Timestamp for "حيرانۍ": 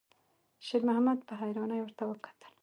1.41-1.79